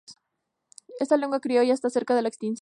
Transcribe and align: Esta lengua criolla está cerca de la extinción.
Esta 0.99 1.15
lengua 1.15 1.39
criolla 1.41 1.75
está 1.75 1.91
cerca 1.91 2.15
de 2.15 2.23
la 2.23 2.29
extinción. 2.29 2.59